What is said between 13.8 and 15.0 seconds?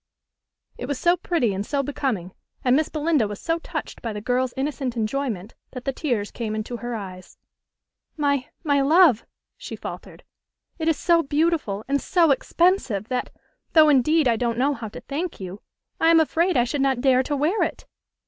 indeed I don't know how